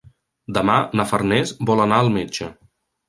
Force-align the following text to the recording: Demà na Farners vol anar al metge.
Demà 0.57 0.77
na 0.99 1.05
Farners 1.11 1.53
vol 1.71 1.85
anar 1.85 2.01
al 2.05 2.11
metge. 2.17 2.49